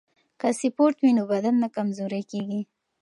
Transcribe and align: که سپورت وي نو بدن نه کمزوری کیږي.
که 0.39 0.47
سپورت 0.61 0.95
وي 0.99 1.11
نو 1.17 1.23
بدن 1.31 1.55
نه 1.63 1.67
کمزوری 1.75 2.21
کیږي. 2.31 2.61